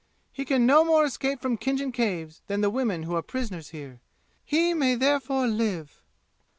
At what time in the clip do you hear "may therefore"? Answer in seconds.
4.73-5.45